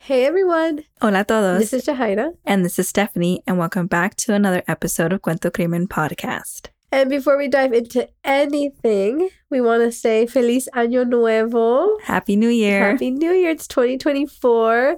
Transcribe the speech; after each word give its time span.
Hey 0.00 0.24
everyone, 0.24 0.84
Hola 1.02 1.20
a 1.20 1.24
todos. 1.24 1.58
this 1.58 1.72
is 1.72 1.84
Jahaira. 1.84 2.32
and 2.46 2.64
this 2.64 2.78
is 2.78 2.88
Stephanie, 2.88 3.42
and 3.46 3.58
welcome 3.58 3.86
back 3.86 4.14
to 4.16 4.32
another 4.32 4.62
episode 4.66 5.12
of 5.12 5.20
Cuento 5.20 5.52
Crimen 5.52 5.86
Podcast. 5.86 6.68
And 6.90 7.10
before 7.10 7.36
we 7.36 7.48
dive 7.48 7.74
into 7.74 8.08
anything, 8.24 9.28
we 9.50 9.60
want 9.60 9.82
to 9.82 9.92
say 9.92 10.26
Feliz 10.26 10.66
Año 10.74 11.06
Nuevo. 11.06 11.98
Happy 12.04 12.36
New 12.36 12.48
Year. 12.48 12.92
Happy 12.92 13.10
New 13.10 13.32
Year. 13.32 13.50
It's 13.50 13.68
2024. 13.68 14.90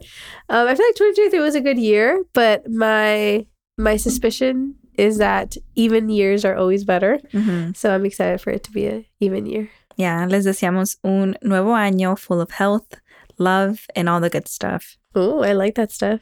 Um, 0.48 0.68
I 0.68 0.74
feel 0.76 0.86
like 0.86 0.94
2023 0.94 1.40
was 1.40 1.54
a 1.56 1.60
good 1.60 1.78
year, 1.78 2.22
but 2.32 2.70
my 2.70 3.46
my 3.78 3.96
suspicion 3.96 4.76
is 4.94 5.18
that 5.18 5.56
even 5.74 6.08
years 6.10 6.44
are 6.44 6.54
always 6.54 6.84
better. 6.84 7.18
Mhm. 7.32 7.76
So 7.76 7.92
I'm 7.92 8.04
excited 8.06 8.40
for 8.40 8.50
it 8.50 8.62
to 8.64 8.70
be 8.70 8.86
a 8.86 9.08
even 9.18 9.46
year. 9.46 9.68
Yeah, 9.96 10.24
les 10.28 10.44
deseamos 10.46 10.96
un 11.02 11.36
nuevo 11.42 11.70
año 11.72 12.16
full 12.18 12.40
of 12.40 12.52
health, 12.52 12.94
love, 13.40 13.86
and 13.96 14.08
all 14.08 14.20
the 14.20 14.30
good 14.30 14.46
stuff. 14.46 14.96
Oh, 15.14 15.42
I 15.42 15.52
like 15.52 15.74
that 15.74 15.90
stuff. 15.90 16.20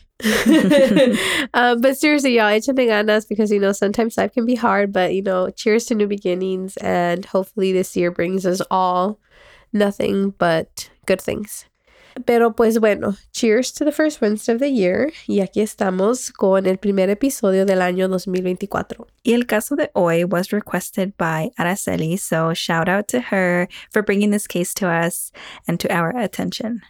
um, 1.53 1.81
but 1.83 1.99
seriously, 1.99 2.37
y'all, 2.37 2.47
échenle 2.47 2.87
ganas 2.87 3.29
because, 3.29 3.51
you 3.51 3.61
know, 3.61 3.73
sometimes 3.73 4.17
life 4.17 4.33
can 4.33 4.47
be 4.47 4.55
hard, 4.55 4.93
but, 4.93 5.15
you 5.15 5.23
know, 5.23 5.51
cheers 5.51 5.85
to 5.87 5.95
new 5.95 6.07
beginnings. 6.07 6.79
And 6.79 7.25
hopefully 7.27 7.73
this 7.73 7.97
year 7.97 8.11
brings 8.11 8.47
us 8.47 8.63
all 8.71 9.21
nothing 9.73 10.31
but 10.39 10.89
good 11.05 11.21
things. 11.21 11.67
Pero 12.27 12.51
pues 12.51 12.79
bueno, 12.79 13.15
cheers 13.33 13.71
to 13.73 13.85
the 13.85 13.93
first 13.93 14.21
Wednesday 14.21 14.53
of 14.53 14.59
the 14.59 14.71
year. 14.71 15.13
Y 15.29 15.41
aquí 15.41 15.61
estamos 15.61 16.33
con 16.33 16.67
el 16.67 16.79
primer 16.79 17.11
episodio 17.11 17.65
del 17.65 17.81
año 17.81 18.09
2024. 18.09 19.07
Y 19.25 19.35
el 19.35 19.45
caso 19.45 19.77
de 19.77 19.91
hoy 19.95 20.25
was 20.25 20.53
requested 20.53 21.17
by 21.17 21.51
Araceli, 21.59 22.19
so 22.19 22.55
shout 22.55 22.89
out 22.89 23.07
to 23.09 23.21
her 23.21 23.69
for 23.93 24.03
bringing 24.03 24.31
this 24.31 24.49
case 24.49 24.75
to 24.75 24.89
us 24.89 25.31
and 25.69 25.79
to 25.79 25.95
our 25.95 26.11
attention. 26.17 26.81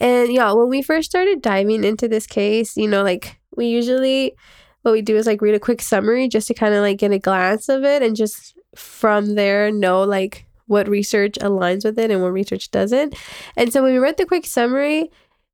And 0.00 0.32
yeah, 0.32 0.52
when 0.52 0.68
we 0.68 0.82
first 0.82 1.10
started 1.10 1.42
diving 1.42 1.84
into 1.84 2.08
this 2.08 2.26
case, 2.26 2.76
you 2.76 2.88
know, 2.88 3.02
like 3.02 3.38
we 3.56 3.66
usually 3.66 4.34
what 4.82 4.92
we 4.92 5.02
do 5.02 5.16
is 5.16 5.26
like 5.26 5.42
read 5.42 5.54
a 5.54 5.60
quick 5.60 5.82
summary 5.82 6.26
just 6.28 6.48
to 6.48 6.54
kind 6.54 6.74
of 6.74 6.80
like 6.80 6.98
get 6.98 7.12
a 7.12 7.18
glance 7.18 7.68
of 7.68 7.84
it 7.84 8.02
and 8.02 8.16
just 8.16 8.56
from 8.74 9.34
there 9.34 9.70
know 9.70 10.02
like 10.02 10.46
what 10.66 10.88
research 10.88 11.34
aligns 11.40 11.84
with 11.84 11.98
it 11.98 12.10
and 12.10 12.22
what 12.22 12.32
research 12.32 12.70
doesn't. 12.70 13.14
And 13.56 13.72
so 13.72 13.82
when 13.82 13.92
we 13.92 13.98
read 13.98 14.16
the 14.16 14.24
quick 14.24 14.46
summary, 14.46 15.10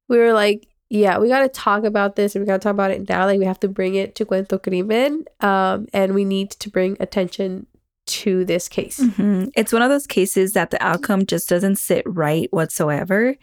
we 0.08 0.18
were 0.18 0.32
like, 0.32 0.68
yeah, 0.90 1.18
we 1.18 1.28
got 1.28 1.40
to 1.40 1.48
talk 1.48 1.82
about 1.84 2.14
this 2.14 2.34
and 2.34 2.42
we 2.42 2.46
got 2.46 2.60
to 2.60 2.64
talk 2.64 2.74
about 2.74 2.92
it 2.92 3.08
now. 3.08 3.24
Like 3.24 3.40
we 3.40 3.46
have 3.46 3.58
to 3.60 3.68
bring 3.68 3.94
it 3.96 4.14
to 4.16 4.26
Cuento 4.26 4.62
Crimen 4.62 5.24
um, 5.40 5.86
and 5.92 6.14
we 6.14 6.24
need 6.24 6.50
to 6.50 6.70
bring 6.70 6.96
attention 7.00 7.66
to 8.06 8.44
this 8.44 8.68
case. 8.68 9.00
Mhm. 9.00 9.50
It's 9.56 9.72
one 9.72 9.82
of 9.82 9.90
those 9.90 10.06
cases 10.06 10.52
that 10.52 10.70
the 10.70 10.80
outcome 10.80 11.26
just 11.26 11.48
doesn't 11.48 11.76
sit 11.76 12.04
right 12.06 12.48
whatsoever. 12.52 13.34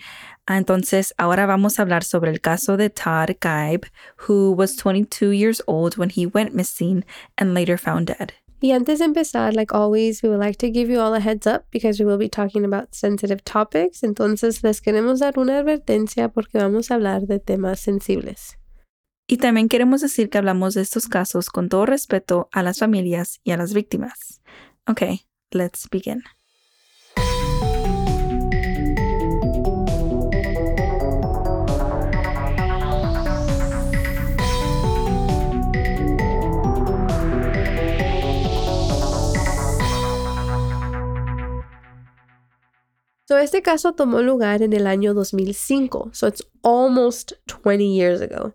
Ah, 0.46 0.58
entonces, 0.58 1.14
ahora 1.18 1.46
vamos 1.46 1.80
a 1.80 1.84
hablar 1.84 2.04
sobre 2.04 2.30
el 2.30 2.42
caso 2.42 2.76
de 2.76 2.90
Todd 2.90 3.38
Geib, 3.40 3.86
who 4.28 4.52
was 4.52 4.76
22 4.76 5.31
years 5.31 5.64
old 5.68 5.98
when 5.98 6.09
he 6.09 6.26
went 6.26 6.54
missing 6.54 7.06
and 7.38 7.54
later 7.54 7.78
found 7.78 8.08
dead. 8.08 8.34
Y 8.59 8.72
antes 8.72 9.00
de 9.00 9.06
empezar, 9.06 9.53
like 9.53 9.74
always, 9.74 10.22
we 10.22 10.30
would 10.30 10.40
like 10.40 10.58
to 10.58 10.72
give 10.72 10.90
you 10.90 11.00
all 11.00 11.14
a 11.14 11.20
heads 11.20 11.46
up 11.46 11.66
because 11.72 12.00
we 12.00 12.06
will 12.06 12.18
be 12.18 12.30
talking 12.30 12.64
about 12.66 12.94
sensitive 12.94 13.44
topics. 13.44 14.03
Entonces, 14.03 14.64
les 14.64 14.82
queremos 14.82 15.20
dar 15.20 15.38
una 15.38 15.59
advertencia 15.59 16.30
porque 16.30 16.58
vamos 16.58 16.90
a 16.90 16.96
hablar 16.96 17.28
de 17.28 17.40
temas 17.40 17.80
sensibles. 17.80 18.58
Y 19.28 19.38
también 19.38 19.70
queremos 19.70 20.02
decir 20.02 20.30
que 20.30 20.38
hablamos 20.38 20.74
de 20.74 20.82
estos 20.82 21.08
casos 21.08 21.50
con 21.50 21.70
todo 21.70 21.86
respeto 21.86 22.50
a 22.52 22.64
las 22.64 22.80
familias 22.80 23.40
y 23.44 23.52
a 23.52 23.58
las 23.58 23.74
víctimas. 23.74 24.42
Okay, 24.88 25.26
let's 25.52 25.88
begin. 25.90 26.24
So, 43.25 43.38
este 43.38 43.61
caso 43.61 43.94
tomó 43.94 44.22
lugar 44.22 44.61
en 44.61 44.73
el 44.73 44.85
año 44.85 45.13
2005. 45.13 46.09
So, 46.11 46.28
it's 46.28 46.41
almost 46.61 47.34
20 47.47 47.85
years 47.85 48.19
ago. 48.19 48.53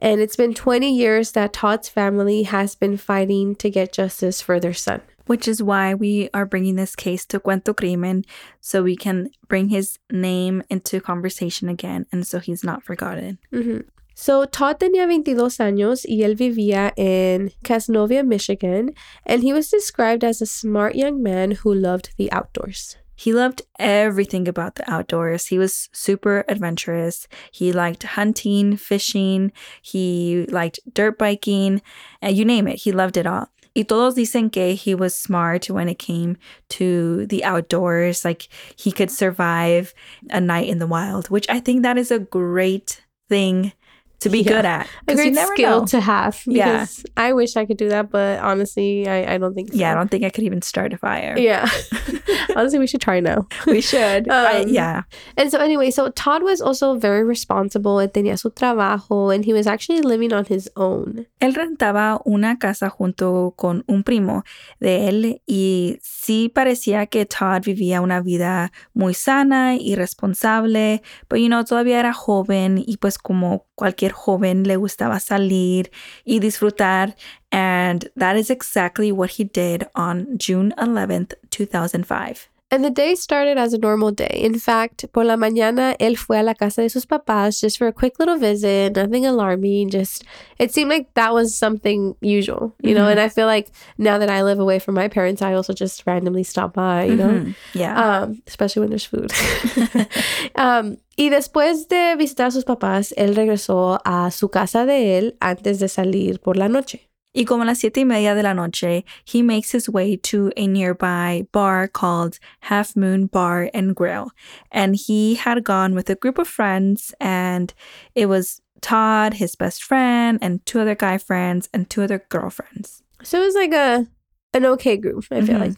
And 0.00 0.20
it's 0.20 0.36
been 0.36 0.54
20 0.54 0.92
years 0.92 1.32
that 1.32 1.52
Todd's 1.52 1.88
family 1.88 2.44
has 2.44 2.74
been 2.74 2.96
fighting 2.96 3.54
to 3.56 3.70
get 3.70 3.92
justice 3.92 4.40
for 4.40 4.58
their 4.58 4.74
son. 4.74 5.02
Which 5.26 5.46
is 5.46 5.62
why 5.62 5.94
we 5.94 6.30
are 6.32 6.46
bringing 6.46 6.76
this 6.76 6.96
case 6.96 7.26
to 7.26 7.38
Cuento 7.38 7.76
Crimen 7.76 8.24
so 8.60 8.82
we 8.82 8.96
can 8.96 9.30
bring 9.46 9.68
his 9.68 9.98
name 10.10 10.62
into 10.70 11.00
conversation 11.00 11.68
again 11.68 12.06
and 12.10 12.26
so 12.26 12.38
he's 12.38 12.64
not 12.64 12.82
forgotten. 12.82 13.38
Ujú. 13.52 13.84
So, 14.14 14.46
Todd 14.46 14.80
tenía 14.80 15.06
22 15.06 15.60
años 15.60 16.04
y 16.04 16.24
él 16.24 16.34
vivía 16.34 16.92
en 16.96 17.52
Casnovia, 17.62 18.24
Michigan, 18.24 18.90
and 19.24 19.44
he 19.44 19.52
was 19.52 19.70
described 19.70 20.24
as 20.24 20.42
a 20.42 20.46
smart 20.46 20.96
young 20.96 21.22
man 21.22 21.52
who 21.52 21.72
loved 21.72 22.10
the 22.16 22.32
outdoors. 22.32 22.96
He 23.18 23.32
loved 23.32 23.62
everything 23.80 24.46
about 24.46 24.76
the 24.76 24.88
outdoors. 24.88 25.46
He 25.46 25.58
was 25.58 25.88
super 25.92 26.44
adventurous. 26.48 27.26
He 27.50 27.72
liked 27.72 28.04
hunting, 28.04 28.76
fishing, 28.76 29.50
he 29.82 30.46
liked 30.50 30.78
dirt 30.94 31.18
biking, 31.18 31.82
and 32.22 32.36
you 32.36 32.44
name 32.44 32.68
it, 32.68 32.82
he 32.82 32.92
loved 32.92 33.16
it 33.16 33.26
all. 33.26 33.48
Y 33.74 33.82
todos 33.82 34.14
dicen 34.14 34.52
que 34.52 34.74
he 34.74 34.94
was 34.94 35.14
smart 35.14 35.68
when 35.68 35.88
it 35.88 35.98
came 35.98 36.36
to 36.68 37.26
the 37.26 37.42
outdoors. 37.42 38.24
Like 38.24 38.48
he 38.76 38.92
could 38.92 39.10
survive 39.10 39.94
a 40.30 40.40
night 40.40 40.68
in 40.68 40.78
the 40.78 40.86
wild, 40.86 41.28
which 41.28 41.48
I 41.48 41.58
think 41.58 41.82
that 41.82 41.98
is 41.98 42.12
a 42.12 42.20
great 42.20 43.02
thing 43.28 43.72
to 44.20 44.28
be 44.30 44.40
Yeah. 44.40 44.52
good 44.52 44.64
at. 44.66 44.86
A 45.06 45.14
great 45.14 45.32
never 45.34 45.52
skill 45.54 45.80
know. 45.80 45.86
to 45.86 46.00
have. 46.00 46.40
Yeah. 46.46 46.86
I 47.16 47.32
wish 47.32 47.56
I 47.56 47.64
could 47.66 47.76
do 47.78 47.88
that, 47.90 48.10
but 48.10 48.40
honestly, 48.40 49.06
I, 49.08 49.34
I 49.34 49.38
don't 49.38 49.54
think 49.54 49.70
so. 49.72 49.78
Yeah, 49.78 49.92
I 49.92 49.94
don't 49.94 50.10
think 50.10 50.24
I 50.24 50.30
could 50.30 50.44
even 50.44 50.60
start 50.62 50.92
a 50.92 50.98
fire. 50.98 51.34
Yeah. 51.38 51.68
honestly, 52.56 52.78
we 52.78 52.86
should 52.86 53.00
try 53.00 53.20
now. 53.20 53.46
We 53.66 53.80
should. 53.80 54.28
I- 54.28 54.62
Um, 54.62 54.68
yeah. 54.68 55.02
And 55.36 55.50
so, 55.50 55.58
anyway, 55.58 55.90
so 55.90 56.10
Todd 56.10 56.42
was 56.42 56.60
also 56.60 56.96
very 56.98 57.22
responsible. 57.24 58.00
Él 58.00 58.10
tenía 58.10 58.36
su 58.38 58.50
trabajo, 58.50 59.30
and 59.34 59.44
he 59.44 59.52
was 59.52 59.66
actually 59.66 60.02
living 60.02 60.32
on 60.32 60.44
his 60.46 60.68
own. 60.76 61.26
Él 61.40 61.54
rentaba 61.54 62.20
una 62.24 62.58
casa 62.58 62.88
junto 62.90 63.54
con 63.56 63.84
un 63.86 64.02
primo 64.02 64.42
de 64.80 65.08
él 65.08 65.42
y 65.46 65.98
sí 66.02 66.48
parecía 66.48 67.06
que 67.06 67.24
Todd 67.26 67.62
vivía 67.64 68.00
una 68.00 68.20
vida 68.20 68.72
muy 68.94 69.14
sana 69.14 69.76
y 69.76 69.94
responsable, 69.94 71.02
pero 71.28 71.40
you 71.40 71.48
know, 71.48 71.64
todavía 71.64 72.00
era 72.00 72.12
joven 72.12 72.82
y 72.84 72.96
pues 72.96 73.18
como 73.18 73.66
cualquier 73.78 74.12
joven 74.12 74.66
le 74.66 74.76
gustaba 74.76 75.20
salir 75.20 75.90
y 76.24 76.40
disfrutar 76.40 77.14
and 77.50 78.10
that 78.16 78.36
is 78.36 78.50
exactly 78.50 79.12
what 79.12 79.30
he 79.38 79.44
did 79.44 79.86
on 79.94 80.36
June 80.36 80.74
11th, 80.76 81.34
2005. 81.50 82.48
And 82.70 82.84
the 82.84 82.90
day 82.90 83.14
started 83.14 83.56
as 83.56 83.72
a 83.72 83.78
normal 83.78 84.10
day. 84.12 84.40
In 84.44 84.58
fact, 84.58 85.06
por 85.14 85.24
la 85.24 85.36
mañana, 85.36 85.96
él 85.98 86.18
fue 86.18 86.38
a 86.38 86.42
la 86.42 86.52
casa 86.52 86.82
de 86.82 86.90
sus 86.90 87.06
papás 87.06 87.58
just 87.58 87.78
for 87.78 87.86
a 87.86 87.92
quick 87.94 88.18
little 88.18 88.36
visit, 88.36 88.94
nothing 88.94 89.24
alarming. 89.24 89.88
Just, 89.88 90.22
it 90.58 90.70
seemed 90.74 90.90
like 90.90 91.06
that 91.14 91.32
was 91.32 91.56
something 91.56 92.14
usual, 92.20 92.74
you 92.82 92.94
know? 92.94 93.04
Mhm. 93.06 93.12
And 93.12 93.20
I 93.20 93.30
feel 93.30 93.46
like 93.46 93.70
now 93.96 94.18
that 94.18 94.28
I 94.28 94.42
live 94.42 94.58
away 94.60 94.80
from 94.80 94.94
my 94.96 95.08
parents, 95.08 95.40
I 95.40 95.54
also 95.54 95.72
just 95.72 96.06
randomly 96.06 96.44
stop 96.44 96.74
by, 96.74 97.04
you 97.06 97.16
know? 97.16 97.28
Mhm. 97.40 97.54
Yeah. 97.72 97.94
Um, 97.96 98.42
especially 98.46 98.80
when 98.80 98.90
there's 98.90 99.06
food. 99.06 99.32
um, 100.56 100.98
y 101.16 101.30
después 101.30 101.88
de 101.88 102.16
visitar 102.16 102.48
a 102.48 102.50
sus 102.50 102.64
papás, 102.64 103.14
él 103.16 103.34
regresó 103.34 103.98
a 104.04 104.30
su 104.30 104.50
casa 104.50 104.84
de 104.84 105.16
él 105.16 105.36
antes 105.40 105.78
de 105.80 105.88
salir 105.88 106.38
por 106.40 106.56
la 106.58 106.68
noche. 106.68 107.07
Y 107.38 107.44
como 107.44 107.62
a 107.62 107.66
las 107.66 107.78
siete 107.78 108.00
y 108.00 108.04
media 108.04 108.34
de 108.34 108.42
la 108.42 108.52
noche, 108.52 109.04
he 109.24 109.42
makes 109.42 109.70
his 109.70 109.88
way 109.88 110.16
to 110.16 110.50
a 110.56 110.66
nearby 110.66 111.46
bar 111.52 111.86
called 111.86 112.40
Half 112.62 112.96
Moon 112.96 113.26
Bar 113.26 113.70
and 113.72 113.94
Grill. 113.94 114.32
And 114.72 114.96
he 114.96 115.36
had 115.36 115.62
gone 115.62 115.94
with 115.94 116.10
a 116.10 116.16
group 116.16 116.38
of 116.38 116.48
friends, 116.48 117.14
and 117.20 117.72
it 118.16 118.26
was 118.26 118.60
Todd, 118.80 119.34
his 119.34 119.54
best 119.54 119.84
friend, 119.84 120.40
and 120.42 120.66
two 120.66 120.80
other 120.80 120.96
guy 120.96 121.16
friends, 121.16 121.68
and 121.72 121.88
two 121.88 122.02
other 122.02 122.26
girlfriends. 122.28 123.04
So 123.22 123.40
it 123.40 123.44
was 123.44 123.54
like 123.54 123.72
a 123.72 124.08
an 124.54 124.64
okay 124.64 124.96
group, 124.96 125.24
I 125.30 125.42
feel 125.42 125.56
Mhm. 125.56 125.60
like. 125.60 125.76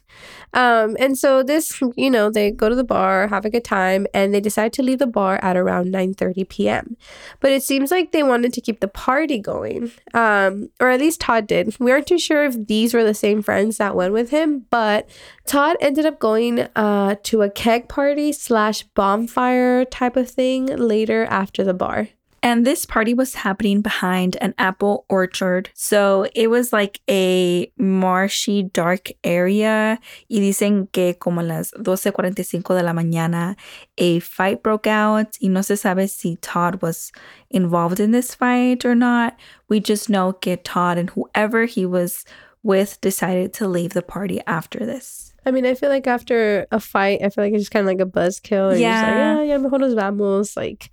Um, 0.55 0.97
and 1.01 1.19
so 1.19 1.43
this, 1.43 1.81
you 1.97 2.09
know, 2.09 2.31
they 2.31 2.53
go 2.53 2.69
to 2.69 2.75
the 2.77 2.85
bar, 2.85 3.27
have 3.27 3.45
a 3.45 3.51
good 3.51 3.65
time, 3.65 4.07
and 4.15 4.33
they 4.33 4.41
decide 4.41 4.73
to 4.75 4.83
leave 4.83 5.01
the 5.01 5.09
bar 5.09 5.41
at 5.43 5.57
around 5.57 5.91
9:30 5.91 6.45
p.m. 6.45 6.97
But 7.41 7.51
it 7.51 7.65
seems 7.65 7.91
like 7.91 8.13
they 8.13 8.23
wanted 8.23 8.53
to 8.53 8.61
keep 8.61 8.79
the 8.81 8.89
party 8.89 9.39
going. 9.41 9.91
Um, 10.15 10.69
or 10.81 10.89
at 10.89 11.01
least 11.01 11.21
Todd 11.21 11.49
did. 11.49 11.77
We 11.81 11.91
aren't 11.91 12.07
too 12.07 12.19
sure 12.19 12.45
if 12.45 12.55
these 12.67 12.95
were 12.95 13.05
the 13.05 13.15
same 13.15 13.43
friends 13.43 13.79
that 13.79 13.97
went 13.97 14.13
with 14.13 14.31
him, 14.31 14.67
but 14.71 15.09
Todd 15.47 15.77
ended 15.81 16.07
up 16.07 16.21
going 16.21 16.61
uh 16.77 17.17
to 17.25 17.43
a 17.43 17.51
keg 17.51 17.89
party 17.89 18.33
slash 18.33 18.85
bonfire 18.95 19.85
type 19.85 20.17
of 20.17 20.31
thing 20.31 20.67
later 20.67 21.25
after 21.25 21.65
the 21.65 21.75
bar. 21.75 22.09
And 22.43 22.67
this 22.67 22.87
party 22.87 23.13
was 23.13 23.35
happening 23.35 23.83
behind 23.83 24.37
an 24.41 24.55
apple 24.57 25.05
orchard. 25.11 25.71
So 25.75 26.27
it 26.35 26.49
was 26.49 26.73
like 26.73 27.01
a 27.09 27.71
marshy, 27.77 28.63
dark 28.63 29.11
area. 29.23 29.99
Y 30.31 30.39
dicen 30.39 30.91
que 30.93 31.15
como 31.15 31.43
a 31.43 31.45
las 31.45 31.71
12.45 31.73 32.77
de 32.77 32.83
la 32.83 32.93
mañana, 32.93 33.57
a 33.99 34.21
fight 34.21 34.63
broke 34.63 34.87
out. 34.87 35.37
Y 35.43 35.49
no 35.49 35.61
se 35.61 35.75
sabe 35.75 36.09
si 36.09 36.37
Todd 36.37 36.81
was 36.81 37.13
involved 37.51 38.01
in 38.01 38.13
this 38.13 38.35
fight 38.35 38.87
or 38.87 38.95
not. 38.95 39.37
We 39.69 39.81
just 39.81 40.09
know 40.09 40.33
que 40.33 40.57
Todd 40.57 40.97
and 40.97 41.11
whoever 41.11 41.67
he 41.67 41.85
was 41.85 42.25
with 42.63 43.01
decided 43.01 43.53
to 43.55 43.69
leave 43.69 43.93
the 43.93 44.03
party 44.03 44.41
after 44.47 44.87
this. 44.87 45.30
I 45.47 45.51
mean, 45.51 45.65
I 45.67 45.75
feel 45.75 45.89
like 45.89 46.07
after 46.07 46.67
a 46.71 46.79
fight, 46.81 47.21
I 47.23 47.31
feel 47.31 47.45
like 47.45 47.53
it's 47.55 47.63
just 47.63 47.71
kind 47.73 47.83
of 47.85 47.89
like 47.89 48.01
a 48.01 48.11
buzzkill. 48.11 48.79
Yeah. 48.79 49.03
Like, 49.03 49.15
Yeah. 49.15 49.37
"Ah, 49.39 49.43
ya 49.43 49.59
mejor 49.59 49.79
nos 49.79 49.95
vamos. 49.95 50.57
Like, 50.57 50.91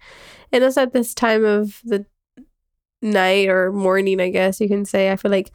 and 0.52 0.64
it's 0.64 0.78
at 0.78 0.94
this 0.94 1.14
time 1.14 1.44
of 1.46 1.82
the 1.84 2.06
night 3.02 3.50
or 3.50 3.72
morning, 3.72 4.20
I 4.22 4.30
guess 4.30 4.60
you 4.60 4.68
can 4.68 4.86
say. 4.86 5.12
I 5.12 5.16
feel 5.18 5.32
like 5.32 5.52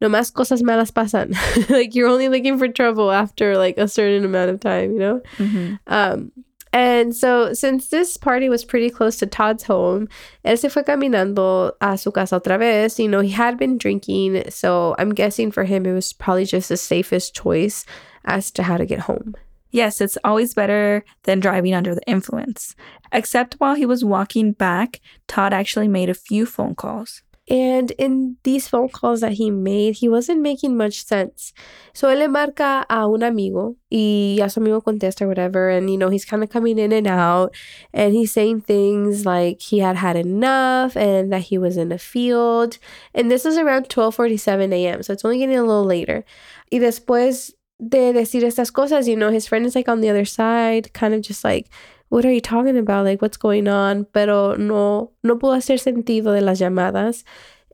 no 0.00 0.08
más 0.08 0.32
cosas 0.32 0.62
malas 0.62 0.90
pasan. 0.92 1.34
like, 1.70 1.94
you're 1.94 2.08
only 2.08 2.28
looking 2.28 2.58
for 2.58 2.68
trouble 2.68 3.10
after 3.10 3.56
like 3.56 3.78
a 3.78 3.88
certain 3.88 4.24
amount 4.24 4.50
of 4.50 4.60
time, 4.60 4.92
you 4.92 4.98
know? 4.98 5.20
Mhm. 5.38 5.78
Um, 5.86 6.32
and 6.72 7.14
so, 7.14 7.54
since 7.54 7.88
this 7.88 8.16
party 8.16 8.48
was 8.48 8.64
pretty 8.64 8.90
close 8.90 9.16
to 9.18 9.26
Todd's 9.26 9.64
home, 9.64 10.08
él 10.44 10.58
se 10.58 10.68
fue 10.68 10.82
caminando 10.82 11.72
a 11.80 11.96
su 11.96 12.10
casa 12.10 12.38
otra 12.40 12.58
vez. 12.58 12.98
You 12.98 13.08
know, 13.08 13.20
he 13.20 13.30
had 13.30 13.56
been 13.56 13.78
drinking, 13.78 14.50
so 14.50 14.94
I'm 14.98 15.14
guessing 15.14 15.50
for 15.50 15.64
him 15.64 15.86
it 15.86 15.92
was 15.92 16.12
probably 16.12 16.44
just 16.44 16.68
the 16.68 16.76
safest 16.76 17.34
choice 17.34 17.84
as 18.24 18.50
to 18.52 18.62
how 18.62 18.76
to 18.76 18.86
get 18.86 19.00
home. 19.00 19.34
Yes, 19.70 20.00
it's 20.00 20.18
always 20.24 20.54
better 20.54 21.04
than 21.24 21.40
driving 21.40 21.74
under 21.74 21.94
the 21.94 22.06
influence. 22.06 22.74
Except 23.12 23.54
while 23.54 23.74
he 23.74 23.86
was 23.86 24.04
walking 24.04 24.52
back, 24.52 25.00
Todd 25.28 25.52
actually 25.52 25.88
made 25.88 26.08
a 26.08 26.14
few 26.14 26.46
phone 26.46 26.74
calls. 26.74 27.22
And 27.48 27.92
in 27.92 28.36
these 28.42 28.66
phone 28.66 28.88
calls 28.88 29.20
that 29.20 29.34
he 29.34 29.50
made, 29.50 29.96
he 29.96 30.08
wasn't 30.08 30.40
making 30.40 30.76
much 30.76 31.04
sense. 31.04 31.52
So 31.92 32.08
él 32.08 32.18
le 32.18 32.28
marca 32.28 32.84
a 32.90 33.06
un 33.06 33.22
amigo 33.22 33.76
y 33.90 34.38
a 34.42 34.50
su 34.50 34.60
amigo 34.60 34.80
contesta 34.80 35.26
whatever. 35.28 35.68
And, 35.68 35.88
you 35.88 35.96
know, 35.96 36.08
he's 36.08 36.24
kind 36.24 36.42
of 36.42 36.50
coming 36.50 36.78
in 36.78 36.90
and 36.92 37.06
out. 37.06 37.54
And 37.92 38.14
he's 38.14 38.32
saying 38.32 38.62
things 38.62 39.24
like 39.24 39.60
he 39.60 39.78
had 39.78 39.96
had 39.96 40.16
enough 40.16 40.96
and 40.96 41.32
that 41.32 41.42
he 41.42 41.56
was 41.56 41.76
in 41.76 41.92
a 41.92 41.98
field. 41.98 42.78
And 43.14 43.30
this 43.30 43.46
is 43.46 43.56
around 43.58 43.88
12.47 43.88 44.72
a.m. 44.72 45.02
So 45.04 45.12
it's 45.12 45.24
only 45.24 45.38
getting 45.38 45.56
a 45.56 45.62
little 45.62 45.84
later. 45.84 46.24
Y 46.72 46.78
después 46.80 47.54
de 47.78 48.12
decir 48.12 48.42
estas 48.42 48.72
cosas, 48.72 49.06
you 49.06 49.16
know, 49.16 49.30
his 49.30 49.46
friend 49.46 49.66
is 49.66 49.76
like 49.76 49.88
on 49.88 50.00
the 50.00 50.10
other 50.10 50.24
side, 50.24 50.92
kind 50.94 51.14
of 51.14 51.20
just 51.20 51.44
like, 51.44 51.68
what 52.08 52.24
are 52.24 52.32
you 52.32 52.40
talking 52.40 52.76
about? 52.76 53.04
Like, 53.04 53.20
what's 53.20 53.36
going 53.36 53.68
on? 53.68 54.06
Pero 54.12 54.54
no, 54.54 55.12
no 55.22 55.36
pudo 55.36 55.56
hacer 55.56 55.78
sentido 55.78 56.34
de 56.34 56.40
las 56.40 56.60
llamadas. 56.60 57.24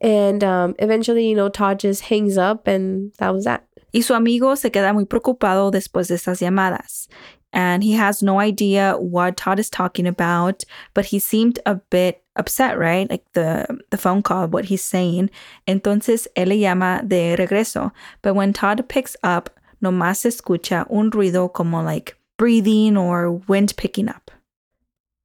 And 0.00 0.42
um, 0.42 0.74
eventually, 0.78 1.28
you 1.28 1.36
know, 1.36 1.48
Todd 1.48 1.78
just 1.78 2.02
hangs 2.02 2.36
up 2.36 2.66
and 2.66 3.12
that 3.18 3.32
was 3.32 3.44
that. 3.44 3.64
Y 3.94 4.00
su 4.00 4.14
amigo 4.14 4.56
se 4.56 4.70
queda 4.70 4.92
muy 4.92 5.04
preocupado 5.04 5.70
después 5.70 6.08
de 6.08 6.16
estas 6.16 6.40
llamadas. 6.40 7.08
And 7.52 7.84
he 7.84 7.92
has 7.92 8.22
no 8.22 8.40
idea 8.40 8.96
what 8.98 9.36
Todd 9.36 9.58
is 9.58 9.68
talking 9.68 10.06
about, 10.06 10.64
but 10.94 11.04
he 11.06 11.18
seemed 11.18 11.58
a 11.66 11.74
bit 11.74 12.24
upset, 12.36 12.78
right? 12.78 13.08
Like 13.10 13.24
the, 13.34 13.66
the 13.90 13.98
phone 13.98 14.22
call, 14.22 14.48
what 14.48 14.64
he's 14.64 14.82
saying. 14.82 15.30
Entonces 15.68 16.26
él 16.34 16.48
le 16.48 16.56
llama 16.56 17.02
de 17.06 17.36
regreso. 17.36 17.92
But 18.22 18.34
when 18.34 18.54
Todd 18.54 18.88
picks 18.88 19.16
up, 19.22 19.50
nomás 19.82 20.24
escucha 20.24 20.86
un 20.90 21.10
ruido 21.10 21.52
como 21.52 21.82
like 21.82 22.16
breathing 22.42 22.96
or 22.96 23.30
wind 23.46 23.72
picking 23.76 24.08
up. 24.08 24.28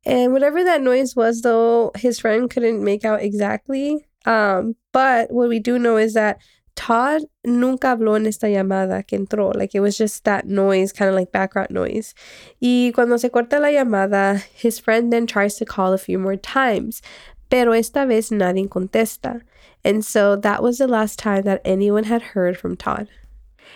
And 0.05 0.33
whatever 0.33 0.63
that 0.63 0.83
noise 0.83 1.15
was, 1.15 1.41
though, 1.41 1.91
his 1.95 2.19
friend 2.19 2.47
couldn't 2.47 2.83
make 2.83 3.03
out 3.03 3.23
exactly. 3.23 4.05
Um, 4.27 4.75
but 4.91 5.31
what 5.31 5.49
we 5.49 5.57
do 5.57 5.79
know 5.79 5.97
is 5.97 6.13
that 6.13 6.37
Todd 6.75 7.23
nunca 7.43 7.87
habló 7.87 8.17
en 8.17 8.27
esta 8.27 8.45
llamada 8.45 9.01
que 9.07 9.17
entró. 9.17 9.51
Like 9.55 9.73
it 9.73 9.79
was 9.79 9.97
just 9.97 10.25
that 10.25 10.45
noise, 10.45 10.93
kind 10.93 11.09
of 11.09 11.15
like 11.15 11.31
background 11.31 11.71
noise. 11.71 12.13
Y 12.61 12.91
cuando 12.93 13.17
se 13.17 13.29
corta 13.29 13.59
la 13.59 13.69
llamada, 13.69 14.43
his 14.53 14.77
friend 14.77 15.11
then 15.11 15.25
tries 15.25 15.55
to 15.55 15.65
call 15.65 15.93
a 15.93 15.97
few 15.97 16.19
more 16.19 16.35
times. 16.35 17.01
Pero 17.49 17.71
esta 17.71 18.05
vez 18.05 18.29
nadie 18.29 18.69
contesta. 18.69 19.41
And 19.83 20.05
so 20.05 20.35
that 20.35 20.61
was 20.61 20.77
the 20.77 20.87
last 20.87 21.17
time 21.17 21.45
that 21.45 21.61
anyone 21.65 22.03
had 22.03 22.21
heard 22.37 22.59
from 22.59 22.77
Todd. 22.77 23.07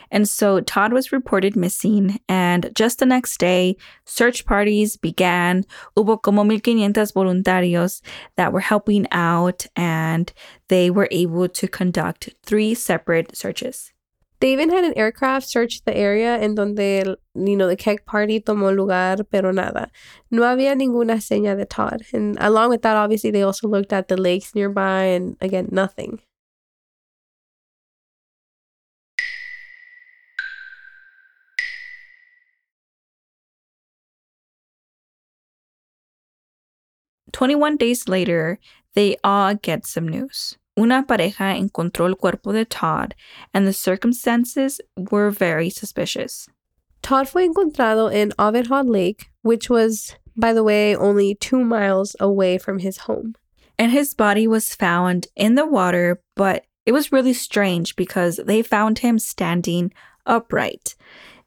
And 0.10 0.28
so 0.28 0.60
Todd 0.62 0.94
was 0.94 1.12
reported 1.12 1.56
missing, 1.56 2.20
and 2.28 2.70
just 2.76 3.00
the 3.00 3.06
next 3.06 3.38
day, 3.40 3.78
search 4.06 4.46
parties 4.46 4.98
began. 4.98 5.66
Hubo 5.96 6.22
como 6.22 6.44
1,500 6.44 7.14
voluntarios 7.14 8.02
that 8.36 8.54
were 8.54 8.60
helping 8.60 9.08
out, 9.12 9.66
and 9.76 10.32
they 10.68 10.90
were 10.90 11.08
able 11.12 11.48
to 11.50 11.68
conduct 11.68 12.30
three 12.44 12.74
separate 12.74 13.36
searches. 13.36 13.92
They 14.42 14.54
even 14.54 14.72
had 14.72 14.84
an 14.84 14.98
aircraft 14.98 15.48
search 15.48 15.84
the 15.86 15.96
area 15.96 16.36
en 16.40 16.56
donde, 16.56 17.16
you 17.36 17.56
know, 17.56 17.68
the 17.68 17.76
keg 17.76 18.06
party 18.08 18.40
tomó 18.40 18.76
lugar, 18.76 19.24
pero 19.24 19.52
nada. 19.52 19.92
No 20.32 20.42
había 20.42 20.76
ninguna 20.76 21.22
seña 21.22 21.56
de 21.56 21.66
Todd. 21.66 22.02
And 22.12 22.38
along 22.40 22.72
with 22.72 22.82
that, 22.82 22.98
obviously, 22.98 23.30
they 23.30 23.44
also 23.44 23.68
looked 23.68 23.94
at 23.94 24.08
the 24.08 24.18
lakes 24.18 24.56
nearby, 24.56 25.04
and 25.04 25.38
again, 25.42 25.70
nothing. 25.72 26.22
Twenty-one 37.32 37.78
days 37.78 38.08
later, 38.08 38.60
they 38.94 39.18
all 39.24 39.56
get 39.56 39.86
some 39.86 40.08
news. 40.08 40.58
Una 40.80 41.04
pareja 41.04 41.56
encontró 41.58 42.08
el 42.08 42.16
cuerpo 42.16 42.54
de 42.54 42.66
Todd, 42.66 43.14
and 43.54 43.68
the 43.68 43.74
circumstances 43.74 44.80
were 44.98 45.30
very 45.30 45.70
suspicious. 45.70 46.48
Todd 47.02 47.28
fue 47.28 47.44
encontrado 47.44 48.08
in 48.14 48.32
Avedhod 48.38 48.90
Lake, 48.90 49.30
which 49.42 49.70
was, 49.70 50.16
by 50.36 50.54
the 50.54 50.64
way, 50.64 50.96
only 50.96 51.36
two 51.36 51.64
miles 51.64 52.16
away 52.20 52.58
from 52.58 52.80
his 52.80 53.00
home. 53.00 53.36
and 53.82 53.92
his 53.92 54.14
body 54.14 54.48
was 54.48 54.76
found 54.76 55.26
in 55.36 55.56
the 55.56 55.66
water, 55.66 56.22
but 56.36 56.66
it 56.86 56.92
was 56.92 57.12
really 57.12 57.34
strange 57.34 57.96
because 57.96 58.40
they 58.46 58.62
found 58.62 59.00
him 59.00 59.18
standing 59.18 59.92
upright. 60.28 60.94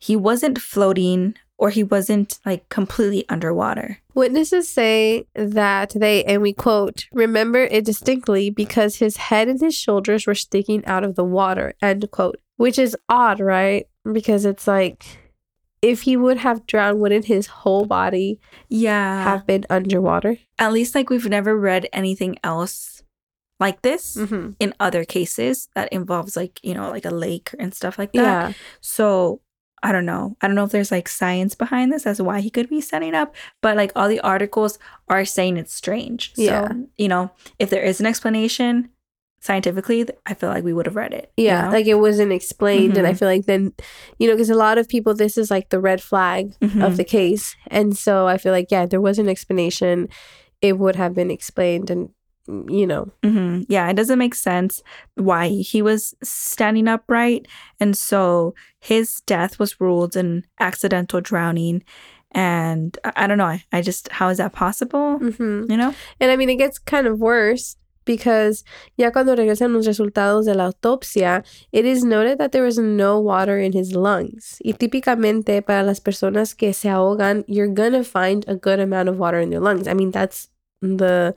He 0.01 0.17
wasn't 0.17 0.59
floating 0.61 1.37
or 1.59 1.71
he 1.71 1.83
wasn't 1.85 2.39
like 2.45 2.69
completely 2.69 3.25
underwater. 3.29 3.99
Witnesses 4.15 4.69
say 4.69 5.27
that 5.35 5.91
they, 5.95 6.25
and 6.25 6.43
we 6.43 6.53
quote, 6.53 7.07
remember 7.13 7.61
it 7.65 7.85
distinctly 7.85 8.51
because 8.51 8.97
his 8.97 9.17
head 9.17 9.49
and 9.49 9.61
his 9.61 9.75
shoulders 9.75 10.27
were 10.27 10.35
sticking 10.35 10.85
out 10.87 11.05
of 11.05 11.15
the 11.15 11.25
water, 11.25 11.75
end 11.81 12.09
quote. 12.11 12.37
Which 12.57 12.79
is 12.79 12.97
odd, 13.09 13.41
right? 13.41 13.87
Because 14.11 14.45
it's 14.45 14.67
like, 14.67 15.05
if 15.83 16.03
he 16.03 16.17
would 16.17 16.39
have 16.39 16.67
drowned, 16.67 17.01
wouldn't 17.01 17.27
his 17.27 17.47
whole 17.47 17.85
body 17.85 18.41
Yeah. 18.69 19.25
have 19.25 19.47
been 19.47 19.65
underwater? 19.69 20.39
At 20.59 20.73
least 20.73 20.95
like 20.95 21.11
we've 21.11 21.29
never 21.29 21.57
read 21.57 21.89
anything 21.93 22.37
else 22.43 23.03
like 23.61 23.83
this 23.83 24.17
Mm-hmm. 24.17 24.51
in 24.61 24.75
other 24.81 25.05
cases 25.05 25.69
that 25.75 25.93
involves 25.93 26.37
like, 26.37 26.59
you 26.63 26.75
know, 26.75 26.91
like 26.91 27.05
a 27.05 27.11
lake 27.11 27.51
and 27.59 27.75
stuff 27.75 27.99
like 27.99 28.13
that. 28.13 28.21
Yeah. 28.49 28.53
So 28.81 29.41
I 29.85 29.93
don't 29.93 30.07
know. 30.07 30.35
I 30.41 30.47
don't 30.49 30.57
know 30.57 30.65
if 30.65 30.73
there's 30.73 30.91
like 30.91 31.09
science 31.09 31.55
behind 31.55 31.93
this 31.93 32.07
as 32.07 32.17
to 32.17 32.25
why 32.25 32.41
he 32.41 32.49
could 32.51 32.71
be 32.71 32.81
setting 32.81 33.15
up, 33.15 33.35
but 33.61 33.77
like 33.77 33.93
all 33.95 34.09
the 34.09 34.19
articles 34.21 34.79
are 35.09 35.25
saying 35.27 35.59
it's 35.59 35.75
strange. 35.75 36.33
Yeah. 36.37 36.69
So, 36.69 36.87
you 36.97 37.07
know, 37.09 37.31
if 37.59 37.69
there 37.71 37.83
is 37.83 38.01
an 38.01 38.07
explanation 38.07 38.89
scientifically, 39.41 40.07
I 40.25 40.33
feel 40.35 40.49
like 40.49 40.65
we 40.65 40.73
would 40.73 40.87
have 40.87 40.97
read 40.97 41.13
it. 41.13 41.31
you 41.37 41.45
Yeah, 41.45 41.67
know? 41.67 41.71
like 41.73 41.87
it 41.87 41.97
wasn't 42.01 42.33
explained, 42.33 42.97
and 42.97 43.07
I 43.07 43.13
Mhm. 43.13 43.19
feel 43.19 43.29
like 43.29 43.45
then, 43.45 43.73
you 44.19 44.27
know, 44.27 44.35
because 44.35 44.49
a 44.51 44.55
lot 44.55 44.79
of 44.79 44.89
people, 44.89 45.13
this 45.15 45.37
is 45.37 45.51
like 45.51 45.69
the 45.69 45.81
red 45.81 46.01
flag 46.01 46.55
of 46.63 46.71
Mhm. 46.95 46.97
the 46.97 47.05
case, 47.05 47.55
and 47.69 47.97
so 47.97 48.27
I 48.27 48.39
feel 48.39 48.53
like 48.53 48.71
yeah, 48.71 48.87
there 48.87 49.03
was 49.03 49.19
an 49.19 49.29
explanation, 49.29 50.09
it 50.63 50.79
would 50.79 50.97
have 50.97 51.13
been 51.15 51.31
explained, 51.31 51.91
and 51.91 52.09
you 52.47 52.87
know, 52.87 53.11
hmm 53.23 53.63
Yeah, 53.69 53.89
it 53.89 53.95
doesn't 53.95 54.19
make 54.19 54.35
sense 54.35 54.83
why 55.15 55.49
he 55.49 55.81
was 55.83 56.15
standing 56.23 56.89
upright. 56.89 57.47
And 57.81 57.97
so 57.97 58.55
his 58.81 59.23
death 59.27 59.59
was 59.59 59.81
ruled 59.81 60.17
an 60.17 60.45
accidental 60.61 61.21
drowning. 61.21 61.85
And 62.33 62.99
I, 63.05 63.13
I 63.17 63.27
don't 63.27 63.39
know. 63.39 63.47
I, 63.47 63.63
I 63.73 63.81
just, 63.81 64.09
how 64.11 64.29
is 64.29 64.39
that 64.39 64.53
possible? 64.53 65.19
hmm 65.19 65.65
You 65.71 65.77
know? 65.77 65.95
and 66.21 66.31
I 66.31 66.37
mean 66.37 66.51
it 66.51 66.57
gets 66.57 66.79
kind 66.79 67.07
of 67.07 67.19
worse 67.19 67.77
because 68.05 68.65
ya 68.99 69.11
cuando 69.11 69.35
regresan 69.35 69.73
los 69.73 69.87
resultados 69.87 70.45
de 70.45 70.53
la 70.53 70.71
autopsia, 70.71 71.43
it 71.73 71.87
is 71.87 72.05
noted 72.05 72.37
that 72.39 72.53
there 72.53 72.63
was 72.63 72.77
no 72.79 73.19
water 73.19 73.59
in 73.59 73.73
his 73.73 73.95
lungs. 73.95 74.61
Y 74.63 74.73
típicamente 74.75 75.65
para 75.65 75.83
las 75.83 76.01
personas 76.01 76.55
que 76.55 76.75
se 76.75 76.89
ahogan, 76.89 77.45
you're 77.49 77.73
gonna 77.73 78.05
find 78.05 78.45
a 78.47 78.55
good 78.57 78.79
amount 78.81 79.09
of 79.09 79.17
water 79.19 79.41
in 79.41 79.49
their 79.49 79.61
lungs. 79.61 79.89
I 79.89 79.95
mean 79.95 80.11
that's 80.11 80.49
the 80.83 81.35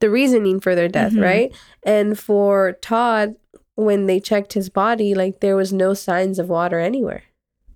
the 0.00 0.10
reasoning 0.10 0.60
for 0.60 0.74
their 0.74 0.88
death, 0.88 1.12
Mhm. 1.12 1.22
right? 1.22 1.52
And 1.82 2.18
for 2.18 2.72
Todd, 2.80 3.34
when 3.74 4.06
they 4.06 4.20
checked 4.20 4.52
his 4.54 4.68
body, 4.68 5.14
like 5.14 5.40
there 5.40 5.56
was 5.56 5.72
no 5.72 5.94
signs 5.94 6.38
of 6.38 6.48
water 6.48 6.78
anywhere. 6.78 7.22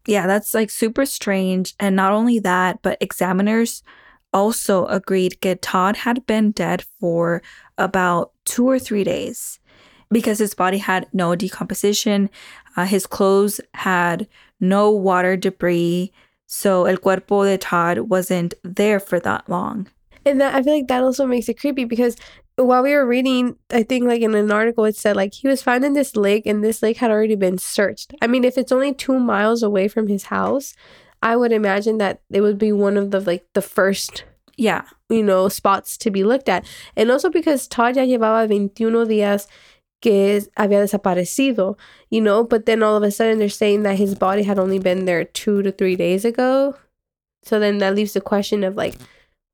Yeah, 0.07 0.27
that's 0.27 0.53
like 0.53 0.71
super 0.71 1.07
strange. 1.07 1.75
And 1.81 1.97
not 1.97 2.13
only 2.13 2.39
that, 2.41 2.81
but 2.83 2.99
examiners 3.01 3.83
also 4.33 4.85
agreed 4.87 5.39
that 5.43 5.63
Todd 5.63 5.97
had 5.99 6.27
been 6.27 6.51
dead 6.51 6.85
for 7.01 7.41
about 7.79 8.33
two 8.45 8.69
or 8.69 8.79
three 8.79 9.05
days 9.05 9.61
because 10.11 10.39
his 10.39 10.55
body 10.55 10.79
had 10.79 11.07
no 11.13 11.35
decomposition. 11.35 12.29
Uh, 12.77 12.85
his 12.85 13.07
clothes 13.07 13.61
had 13.75 14.27
no 14.61 14.91
water 14.91 15.37
debris. 15.37 16.13
So 16.47 16.85
el 16.85 16.99
cuerpo 16.99 17.45
de 17.45 17.57
Todd 17.59 17.99
wasn't 18.11 18.55
there 18.63 19.01
for 19.01 19.19
that 19.21 19.49
long. 19.49 19.89
And 20.27 20.41
that 20.41 20.55
I 20.55 20.63
feel 20.63 20.75
like 20.75 20.89
that 20.89 21.03
also 21.03 21.27
makes 21.27 21.49
it 21.49 21.61
creepy 21.61 21.85
because 21.85 22.17
while 22.57 22.83
we 22.83 22.95
were 22.95 23.07
reading, 23.07 23.57
I 23.71 23.83
think 23.83 24.07
like 24.07 24.23
in 24.23 24.35
an 24.35 24.51
article 24.51 24.85
it 24.85 24.97
said 24.97 25.17
like 25.17 25.35
he 25.35 25.49
was 25.49 25.63
found 25.63 25.85
in 25.85 25.93
this 25.93 26.17
lake 26.17 26.47
and 26.47 26.63
this 26.63 26.83
lake 26.83 26.99
had 26.99 27.11
already 27.11 27.35
been 27.35 27.59
searched. 27.59 28.15
I 28.23 28.27
mean, 28.27 28.45
if 28.45 28.57
it's 28.57 28.73
only 28.73 28.95
two 28.95 29.19
miles 29.19 29.63
away 29.63 29.89
from 29.89 30.09
his 30.09 30.25
house, 30.25 30.75
I 31.23 31.37
would 31.37 31.53
imagine 31.53 31.99
that 31.99 32.21
it 32.31 32.41
would 32.43 32.59
be 32.59 32.73
one 32.73 32.97
of 32.97 33.11
the 33.11 33.21
like 33.21 33.45
the 33.55 33.63
first 33.63 34.25
Yeah. 34.57 34.85
you 35.11 35.23
know 35.23 35.49
spots 35.49 35.97
to 35.99 36.11
be 36.11 36.23
looked 36.25 36.49
at. 36.49 36.65
And 36.97 37.11
also 37.11 37.29
because 37.31 37.67
Todd 37.67 37.97
ya 37.97 38.05
llevaba 38.05 38.47
21 38.49 39.07
días 39.07 39.47
que 40.01 40.41
había 40.57 40.81
desaparecido, 40.83 41.77
you 42.11 42.21
know, 42.21 42.45
but 42.45 42.67
then 42.67 42.83
all 42.83 42.97
of 42.97 43.03
a 43.03 43.11
sudden 43.11 43.39
they're 43.39 43.49
saying 43.49 43.83
that 43.83 43.97
his 43.97 44.15
body 44.15 44.43
had 44.43 44.59
only 44.59 44.79
been 44.79 45.07
there 45.07 45.25
2 45.25 45.63
to 45.63 45.73
3 45.73 45.97
days 45.97 46.25
ago. 46.25 46.77
So 47.43 47.59
then 47.59 47.79
that 47.79 47.95
leaves 47.95 48.13
the 48.13 48.21
question 48.21 48.63
of 48.65 48.77
like 48.77 48.95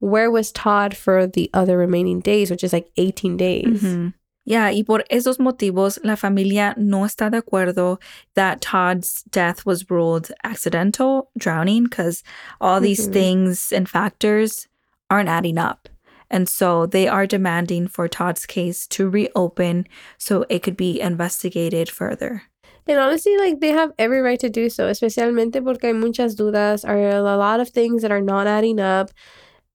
where 0.01 0.31
was 0.31 0.51
Todd 0.53 0.97
for 0.97 1.27
the 1.27 1.49
other 1.55 1.79
remaining 1.79 2.21
days, 2.21 2.51
which 2.51 2.65
is 2.65 2.73
like 2.73 2.91
18 2.97 3.37
days. 3.37 3.83
Ujú. 3.83 4.13
Yeah, 4.47 4.71
y 4.71 4.83
por 4.83 5.05
esos 5.11 5.39
motivos, 5.39 5.99
la 6.03 6.17
familia 6.17 6.75
no 6.77 7.05
está 7.05 7.31
de 7.31 7.41
acuerdo 7.43 7.99
that 8.35 8.61
Todd's 8.61 9.23
death 9.31 9.65
was 9.65 9.89
ruled 9.91 10.33
accidental 10.43 11.31
drowning 11.39 11.85
because 11.85 12.25
all 12.61 12.81
these 12.81 13.07
Mhm. 13.09 13.13
things 13.13 13.71
and 13.71 13.89
factors 13.89 14.67
aren't 15.11 15.29
adding 15.29 15.59
up. 15.59 15.89
And 16.31 16.49
so 16.49 16.87
they 16.87 17.07
are 17.07 17.27
demanding 17.27 17.87
for 17.89 18.09
Todd's 18.09 18.47
case 18.47 18.87
to 18.89 19.09
reopen 19.11 19.87
so 20.17 20.47
it 20.49 20.63
could 20.63 20.77
be 20.77 21.01
investigated 21.01 21.91
further. 21.91 22.43
And 22.87 22.99
honestly, 22.99 23.37
like 23.37 23.61
they 23.61 23.71
have 23.73 23.93
every 23.99 24.21
right 24.21 24.41
to 24.41 24.49
do 24.49 24.69
so, 24.71 24.89
especialmente 24.89 25.63
porque 25.63 25.83
hay 25.85 25.93
muchas 25.93 26.35
dudas, 26.35 26.85
are 26.89 26.99
a 26.99 27.21
lot 27.37 27.61
of 27.61 27.69
things 27.69 28.03
that 28.03 28.11
are 28.11 28.23
not 28.23 28.47
adding 28.47 28.81
up. 28.81 29.11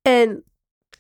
And 0.06 0.44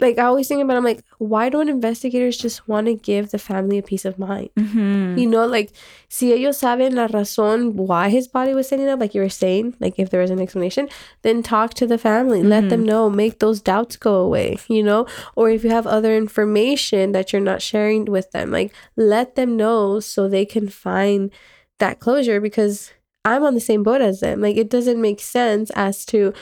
like 0.01 0.17
I 0.19 0.23
always 0.23 0.49
think 0.49 0.61
about, 0.61 0.75
I'm 0.75 0.83
like, 0.83 1.05
why 1.19 1.47
don't 1.47 1.69
investigators 1.69 2.35
just 2.37 2.67
want 2.67 2.87
to 2.87 2.95
give 2.95 3.31
the 3.31 3.39
family 3.39 3.77
a 3.77 3.81
peace 3.81 4.03
of 4.03 4.19
mind? 4.19 4.49
Mhm. 4.57 5.17
You 5.17 5.25
know, 5.25 5.45
like, 5.45 5.71
si 6.09 6.33
ellos 6.33 6.59
saben 6.59 6.95
la 6.95 7.07
razón 7.07 7.75
why 7.75 8.09
his 8.09 8.27
body 8.27 8.53
was 8.53 8.67
standing 8.67 8.89
up, 8.89 8.99
like 8.99 9.15
you 9.15 9.21
were 9.21 9.29
saying, 9.29 9.75
like 9.79 9.93
if 9.97 10.09
there 10.09 10.19
was 10.19 10.31
an 10.31 10.41
explanation, 10.41 10.89
then 11.21 11.41
talk 11.41 11.73
to 11.75 11.87
the 11.87 11.97
family, 11.97 12.43
let 12.43 12.67
them 12.69 12.83
know, 12.83 13.09
make 13.09 13.39
those 13.39 13.61
doubts 13.61 13.95
go 13.95 14.15
away, 14.15 14.57
you 14.67 14.83
know? 14.83 15.07
Or 15.37 15.49
if 15.49 15.63
you 15.63 15.69
have 15.69 15.87
other 15.87 16.17
information 16.17 17.13
that 17.13 17.31
you're 17.31 17.41
not 17.41 17.61
sharing 17.61 18.03
with 18.03 18.31
them, 18.31 18.51
like 18.51 18.73
let 18.97 19.35
them 19.35 19.55
know 19.55 20.01
so 20.01 20.27
they 20.27 20.45
can 20.45 20.67
find 20.67 21.31
that 21.79 22.01
closure 22.01 22.41
because 22.41 22.91
I'm 23.23 23.43
on 23.43 23.53
the 23.53 23.61
same 23.61 23.81
boat 23.81 24.01
as 24.01 24.19
them. 24.19 24.41
Like, 24.41 24.57
it 24.57 24.69
doesn't 24.69 25.01
make 25.01 25.19
sense 25.19 25.71
as 25.73 26.05
to 26.07 26.33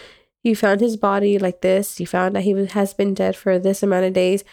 you 0.44 0.56
found 0.56 0.82
his 0.82 0.98
body 0.98 1.40
like 1.40 1.62
this, 1.62 2.00
you 2.00 2.06
found 2.06 2.36
that 2.36 2.42
he 2.44 2.52
has 2.68 2.94
been 2.94 3.14
dead 3.14 3.36
for 3.36 3.58
this 3.58 3.82
amount 3.82 4.06
of 4.06 4.14
days. 4.14 4.44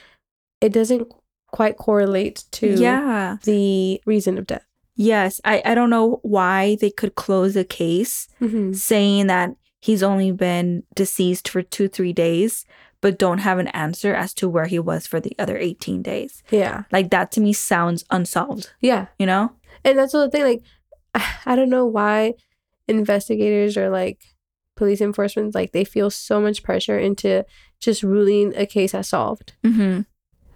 It 0.61 0.73
doesn't 0.73 1.09
quite 1.53 1.77
correlate 1.77 2.45
to 2.53 2.69
Yeah. 2.79 3.39
the 3.45 4.01
reason 4.07 4.39
of 4.39 4.47
death. 4.47 4.65
Yes. 4.95 5.41
I, 5.45 5.63
I 5.65 5.75
don't 5.75 5.91
know 5.91 6.21
why 6.23 6.77
they 6.81 6.91
could 6.91 7.15
close 7.15 7.57
a 7.57 7.65
case 7.65 8.29
Mm-hmm. 8.41 8.73
saying 8.75 9.27
that 9.27 9.51
he's 9.81 10.03
only 10.03 10.31
been 10.31 10.85
deceased 10.95 11.49
for 11.49 11.63
two, 11.63 11.89
three 11.89 12.13
days, 12.13 12.65
but 13.01 13.19
don't 13.19 13.39
have 13.39 13.59
an 13.59 13.69
answer 13.69 14.15
as 14.15 14.35
to 14.35 14.49
where 14.49 14.67
he 14.67 14.79
was 14.79 15.07
for 15.07 15.19
the 15.21 15.35
other 15.39 15.57
18 15.57 16.03
days. 16.03 16.43
Yeah. 16.51 16.85
Like 16.93 17.11
that 17.11 17.33
to 17.33 17.41
me 17.41 17.53
sounds 17.55 18.05
unsolved, 18.11 18.71
Yeah. 18.81 19.07
you 19.19 19.27
know? 19.27 19.53
And 19.85 19.99
that's 19.99 20.13
the 20.13 20.31
thing. 20.31 20.45
Like, 20.45 20.63
I 21.47 21.57
don't 21.57 21.71
know 21.71 21.87
why 21.87 22.35
investigators 22.87 23.77
are 23.77 23.91
like 23.91 24.21
police 24.81 25.01
enforcement, 25.01 25.55
like, 25.55 25.73
they 25.73 25.85
feel 25.85 26.09
so 26.11 26.41
much 26.41 26.63
pressure 26.63 26.99
into 26.99 27.45
just 27.79 28.03
ruling 28.03 28.53
a 28.57 28.65
case 28.67 28.95
as 28.95 29.09
solved. 29.09 29.53
Mm-hmm. 29.63 30.01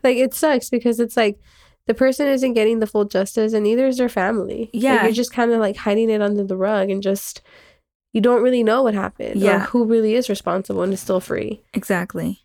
Like, 0.02 0.16
it 0.16 0.32
sucks 0.34 0.70
because 0.70 0.98
it's 0.98 1.16
like 1.16 1.38
the 1.86 1.94
person 1.94 2.26
isn't 2.26 2.54
getting 2.54 2.78
the 2.80 2.86
full 2.86 3.04
justice 3.04 3.52
and 3.52 3.62
neither 3.64 3.86
is 3.86 3.98
their 3.98 4.08
family. 4.08 4.70
Like, 4.72 4.82
Yeah. 4.82 5.02
you're 5.04 5.12
just 5.12 5.32
kind 5.32 5.52
of 5.52 5.60
like 5.60 5.76
hiding 5.76 6.08
it 6.10 6.22
under 6.22 6.42
the 6.42 6.56
rug 6.56 6.88
and 6.90 7.02
just, 7.02 7.42
you 8.14 8.20
don't 8.22 8.42
really 8.42 8.62
know 8.64 8.82
what 8.82 8.94
happened. 8.94 9.36
or 9.42 9.44
Yeah. 9.44 9.66
who 9.66 9.84
really 9.84 10.14
is 10.14 10.28
responsible 10.30 10.82
and 10.82 10.92
is 10.94 11.00
still 11.00 11.20
free. 11.20 11.62
Exactly. 11.74 12.40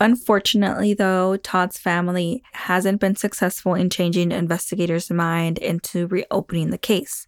Unfortunately, 0.00 0.94
though, 0.94 1.36
Todd's 1.36 1.78
family 1.78 2.42
hasn't 2.52 3.00
been 3.00 3.16
successful 3.16 3.74
in 3.74 3.90
changing 3.90 4.32
investigators' 4.32 5.10
mind 5.10 5.58
into 5.58 6.06
reopening 6.06 6.70
the 6.70 6.78
case. 6.78 7.26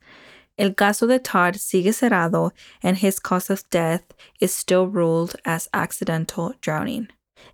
El 0.62 0.74
caso 0.74 1.08
de 1.08 1.18
Todd 1.18 1.56
sigue 1.56 1.92
cerrado, 1.92 2.52
and 2.84 2.98
his 2.98 3.18
cause 3.18 3.50
of 3.50 3.68
death 3.70 4.04
is 4.40 4.54
still 4.54 4.86
ruled 4.86 5.34
as 5.44 5.68
accidental 5.74 6.54
drowning. 6.60 7.08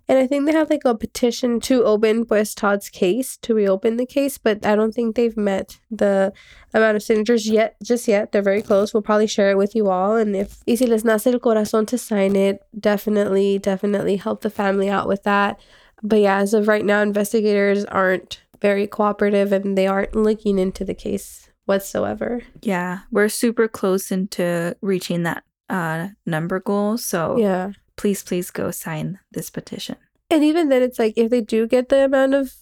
And 0.07 0.19
I 0.19 0.27
think 0.27 0.45
they 0.45 0.51
have 0.51 0.69
like 0.69 0.85
a 0.85 0.93
petition 0.93 1.59
to 1.61 1.85
open 1.85 2.23
pues 2.25 2.53
Todd's 2.53 2.87
case 2.87 3.35
to 3.37 3.55
reopen 3.55 3.97
the 3.97 4.05
case, 4.05 4.37
but 4.37 4.63
I 4.63 4.75
don't 4.75 4.93
think 4.93 5.15
they've 5.15 5.35
met 5.35 5.79
the 5.89 6.33
amount 6.71 6.97
of 6.97 7.01
signatures 7.01 7.49
yet. 7.49 7.77
Just 7.81 8.07
yet, 8.07 8.31
they're 8.31 8.43
very 8.43 8.61
close. 8.61 8.93
We'll 8.93 9.01
probably 9.01 9.25
share 9.25 9.49
it 9.49 9.57
with 9.57 9.73
you 9.73 9.89
all, 9.89 10.15
and 10.15 10.35
if 10.35 10.59
y 10.67 10.75
si 10.75 10.85
les 10.85 11.03
nace 11.03 11.25
el 11.25 11.39
corazón 11.39 11.87
to 11.87 11.97
sign 11.97 12.35
it, 12.35 12.61
definitely, 12.79 13.57
definitely 13.57 14.17
help 14.17 14.41
the 14.41 14.51
family 14.51 14.87
out 14.87 15.07
with 15.07 15.23
that. 15.23 15.59
But 16.03 16.19
yeah, 16.19 16.37
as 16.37 16.53
of 16.53 16.67
right 16.67 16.85
now, 16.85 17.01
investigators 17.01 17.85
aren't 17.85 18.43
very 18.61 18.85
cooperative, 18.85 19.51
and 19.51 19.75
they 19.75 19.87
aren't 19.87 20.15
looking 20.15 20.59
into 20.59 20.85
the 20.85 20.93
case 20.93 21.48
whatsoever. 21.69 22.41
Yeah, 22.61 23.01
we're 23.11 23.29
super 23.29 23.67
close 23.67 24.11
into 24.11 24.75
reaching 24.81 25.23
that 25.23 25.43
uh, 25.69 26.09
number 26.25 26.59
goal. 26.59 26.97
So 26.97 27.37
Yeah. 27.37 27.71
please, 27.95 28.23
please 28.23 28.49
go 28.49 28.71
sign 28.71 29.19
this 29.31 29.49
petition. 29.51 29.95
And 30.31 30.43
even 30.43 30.69
then, 30.69 30.81
it's 30.81 30.97
like 30.99 31.13
if 31.15 31.29
they 31.29 31.41
do 31.41 31.67
get 31.67 31.89
the 31.89 32.05
amount 32.05 32.33
of 32.33 32.53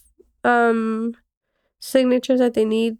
um 0.44 1.16
signatures 1.80 2.40
that 2.40 2.54
they 2.54 2.66
need, 2.66 2.98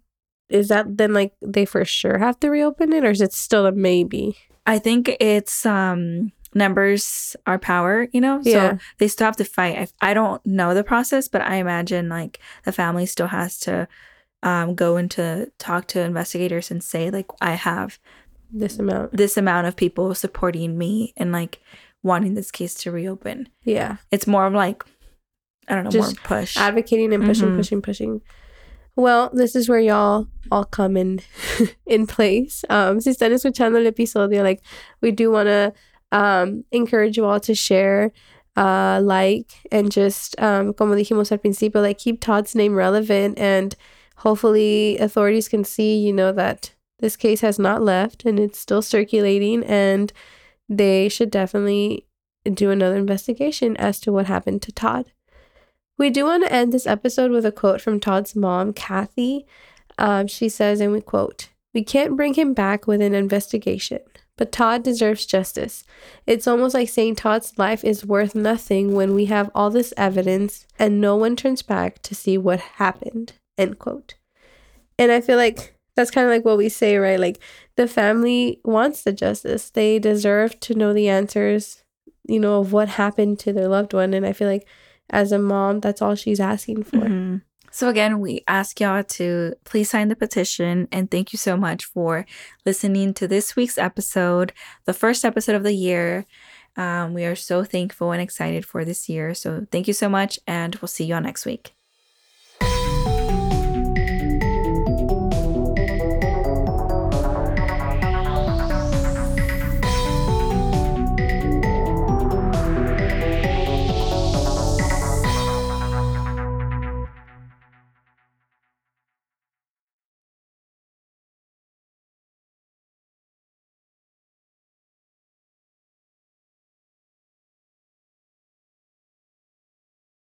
is 0.48 0.68
that 0.68 0.96
then 0.96 1.12
like 1.12 1.34
they 1.42 1.64
for 1.66 1.84
sure 1.84 2.18
have 2.18 2.40
to 2.40 2.48
reopen 2.48 2.92
it, 2.92 3.04
or 3.04 3.10
is 3.10 3.20
it 3.20 3.32
still 3.34 3.66
a 3.66 3.72
maybe? 3.72 4.36
I 4.66 4.78
think 4.78 5.14
it's 5.20 5.66
um 5.66 6.32
numbers 6.54 7.36
are 7.46 7.58
power, 7.58 8.08
you 8.12 8.20
know? 8.20 8.40
Yeah. 8.42 8.72
So 8.72 8.78
they 8.98 9.08
still 9.08 9.26
have 9.26 9.36
to 9.36 9.44
fight. 9.44 9.76
I, 10.00 10.10
I 10.10 10.14
don't 10.14 10.44
know 10.46 10.72
the 10.72 10.84
process, 10.84 11.28
but 11.28 11.42
I 11.42 11.56
imagine 11.56 12.08
like 12.08 12.40
the 12.64 12.72
family 12.72 13.04
still 13.04 13.26
has 13.28 13.58
to 13.60 13.86
um 14.42 14.74
go 14.74 14.96
into 14.96 15.50
talk 15.58 15.86
to 15.88 16.00
investigators 16.00 16.70
and 16.70 16.82
say 16.82 17.10
like 17.10 17.26
I 17.40 17.52
have 17.54 17.98
This 18.52 18.78
amount, 18.78 19.12
this 19.16 19.36
amount 19.36 19.66
of 19.66 19.76
people 19.76 20.14
supporting 20.14 20.78
me 20.78 21.12
and 21.16 21.32
like 21.32 21.60
wanting 22.02 22.34
this 22.34 22.50
case 22.50 22.74
to 22.82 22.90
reopen. 22.92 23.48
yeah, 23.64 23.96
It's 24.10 24.26
more 24.26 24.46
of 24.46 24.54
like 24.54 24.84
I 25.68 25.74
don't 25.74 25.84
know, 25.84 25.90
Just 25.90 26.16
more 26.16 26.38
push. 26.38 26.56
advocating 26.56 27.12
and 27.12 27.24
pushing, 27.24 27.50
Mhm. 27.50 27.56
pushing, 27.56 27.82
pushing. 27.82 28.20
Well, 28.96 29.30
this 29.34 29.54
is 29.54 29.68
where 29.68 29.78
y'all 29.80 30.26
all 30.50 30.64
come 30.64 30.96
in 30.96 31.20
in 31.86 32.06
place. 32.06 32.64
Um, 32.70 33.00
si 33.00 33.10
están 33.10 33.32
escuchando 33.32 33.76
el 33.84 33.90
episodio, 33.92 34.42
like 34.42 34.62
we 35.02 35.10
do 35.12 35.30
want 35.30 35.46
to 35.48 35.72
um, 36.10 36.64
encourage 36.72 37.16
you 37.18 37.26
all 37.26 37.38
to 37.40 37.54
share, 37.54 38.12
uh, 38.56 38.98
like, 39.02 39.52
and 39.70 39.90
just 39.92 40.34
um, 40.40 40.72
como 40.72 40.94
dijimos 40.94 41.30
al 41.30 41.38
principio, 41.38 41.82
like 41.82 41.98
keep 41.98 42.20
Todd's 42.20 42.54
name 42.54 42.74
relevant, 42.74 43.38
and 43.38 43.76
hopefully 44.18 44.98
authorities 44.98 45.48
can 45.48 45.64
see, 45.64 45.96
you 45.96 46.12
know, 46.12 46.32
that 46.32 46.74
this 46.98 47.16
case 47.16 47.40
has 47.40 47.58
not 47.58 47.82
left 47.82 48.24
and 48.24 48.38
it's 48.38 48.58
still 48.58 48.82
circulating, 48.82 49.64
and 49.64 50.12
they 50.68 51.08
should 51.08 51.30
definitely 51.30 52.06
do 52.52 52.70
another 52.70 52.96
investigation 52.96 53.76
as 53.76 54.00
to 54.00 54.12
what 54.12 54.26
happened 54.26 54.62
to 54.62 54.72
Todd. 54.72 55.12
We 55.96 56.10
do 56.10 56.24
want 56.24 56.44
to 56.44 56.52
end 56.52 56.72
this 56.72 56.86
episode 56.86 57.30
with 57.30 57.44
a 57.44 57.52
quote 57.52 57.80
from 57.80 58.00
Todd's 58.00 58.34
mom, 58.34 58.72
Kathy. 58.72 59.46
Um, 59.98 60.26
she 60.26 60.48
says, 60.48 60.80
and 60.80 60.92
we 60.92 61.00
quote, 61.00 61.48
We 61.74 61.82
can't 61.82 62.16
bring 62.16 62.34
him 62.34 62.54
back 62.54 62.86
with 62.86 63.00
an 63.00 63.14
investigation, 63.14 64.00
but 64.36 64.52
Todd 64.52 64.82
deserves 64.82 65.26
justice. 65.26 65.84
It's 66.26 66.46
almost 66.46 66.74
like 66.74 66.88
saying 66.88 67.16
Todd's 67.16 67.58
life 67.58 67.84
is 67.84 68.06
worth 68.06 68.34
nothing 68.34 68.94
when 68.94 69.14
we 69.14 69.26
have 69.26 69.50
all 69.54 69.70
this 69.70 69.92
evidence 69.96 70.66
and 70.78 71.00
no 71.00 71.16
one 71.16 71.36
turns 71.36 71.62
back 71.62 72.00
to 72.02 72.14
see 72.14 72.38
what 72.38 72.60
happened. 72.60 73.34
End 73.58 73.78
quote. 73.78 74.14
And 74.98 75.12
I 75.12 75.20
feel 75.20 75.36
like 75.36 75.74
that's 75.96 76.10
kind 76.10 76.26
of 76.26 76.32
like 76.32 76.44
what 76.44 76.56
we 76.56 76.68
say, 76.68 76.96
right? 76.96 77.18
Like 77.18 77.40
the 77.76 77.88
family 77.88 78.60
wants 78.64 79.02
the 79.02 79.12
justice. 79.12 79.70
They 79.70 79.98
deserve 79.98 80.58
to 80.60 80.74
know 80.74 80.92
the 80.94 81.08
answers, 81.08 81.82
you 82.28 82.38
know, 82.38 82.60
of 82.60 82.72
what 82.72 82.88
happened 82.88 83.38
to 83.40 83.52
their 83.52 83.68
loved 83.68 83.92
one. 83.92 84.14
And 84.14 84.24
I 84.24 84.32
feel 84.32 84.48
like 84.48 84.66
as 85.10 85.32
a 85.32 85.38
mom, 85.38 85.80
that's 85.80 86.00
all 86.00 86.14
she's 86.14 86.40
asking 86.40 86.84
for. 86.84 86.98
Mm-hmm. 86.98 87.36
So, 87.70 87.88
again, 87.88 88.20
we 88.20 88.42
ask 88.48 88.80
y'all 88.80 89.04
to 89.04 89.54
please 89.64 89.90
sign 89.90 90.08
the 90.08 90.16
petition. 90.16 90.88
And 90.90 91.10
thank 91.10 91.32
you 91.32 91.38
so 91.38 91.56
much 91.56 91.84
for 91.84 92.26
listening 92.64 93.12
to 93.14 93.28
this 93.28 93.56
week's 93.56 93.78
episode, 93.78 94.52
the 94.84 94.94
first 94.94 95.24
episode 95.24 95.54
of 95.54 95.64
the 95.64 95.74
year. 95.74 96.24
Um, 96.76 97.12
we 97.12 97.24
are 97.24 97.36
so 97.36 97.64
thankful 97.64 98.12
and 98.12 98.22
excited 98.22 98.64
for 98.64 98.84
this 98.84 99.08
year. 99.08 99.34
So, 99.34 99.66
thank 99.70 99.86
you 99.86 99.94
so 99.94 100.08
much. 100.08 100.38
And 100.46 100.76
we'll 100.76 100.88
see 100.88 101.04
you 101.04 101.14
all 101.14 101.20
next 101.20 101.44
week. 101.44 101.74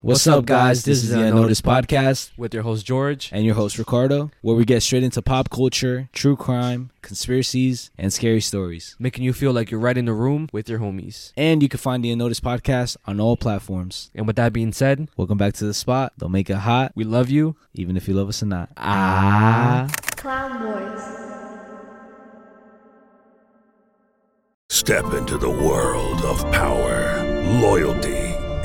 What's 0.08 0.26
up, 0.26 0.46
guys? 0.46 0.86
This 0.86 1.04
is 1.04 1.10
the 1.10 1.22
Unnoticed 1.22 1.66
Podcast 1.66 2.32
with 2.38 2.54
your 2.54 2.64
host 2.64 2.86
George. 2.86 3.30
and 3.34 3.44
your 3.44 3.56
host 3.56 3.78
Ricardo, 3.78 4.32
where 4.40 4.56
we 4.56 4.64
get 4.64 4.82
straight 4.82 5.04
into 5.04 5.22
pop 5.22 5.50
culture, 5.50 6.08
true 6.14 6.38
crime, 6.38 6.92
conspiracies, 7.02 7.92
and 7.98 8.14
scary 8.14 8.40
stories. 8.40 8.96
making 9.00 9.26
you 9.26 9.34
feel 9.34 9.52
like 9.52 9.70
you're 9.70 9.82
right 9.82 9.98
in 9.98 10.06
the 10.06 10.14
room 10.14 10.48
with 10.54 10.70
your 10.70 10.80
homies. 10.80 11.34
And 11.36 11.62
you 11.62 11.68
can 11.68 11.80
find 11.80 12.06
the 12.06 12.12
Unnoticed 12.12 12.42
Podcast 12.42 12.96
on 13.06 13.20
all 13.20 13.36
platforms. 13.36 14.10
And 14.16 14.26
with 14.26 14.38
that 14.38 14.54
being 14.54 14.72
said, 14.72 15.10
Welcome 15.18 15.38
back 15.38 15.56
to 15.56 15.66
the 15.66 15.74
spot. 15.74 16.14
Don't 16.18 16.32
make 16.32 16.50
it 16.50 16.56
hot, 16.56 16.94
we 16.96 17.04
love 17.04 17.30
you. 17.30 17.58
even 17.74 17.98
if 17.98 18.08
you 18.08 18.14
love 18.14 18.30
us 18.30 18.42
or 18.42 18.46
not. 18.46 18.70
Ah. 18.78 19.90
Clown 20.16 20.58
Boys. 20.64 21.04
Step 24.70 25.12
into 25.14 25.38
the 25.38 25.50
world 25.50 26.22
of 26.22 26.50
power, 26.54 27.26
loyalty, 27.60 28.17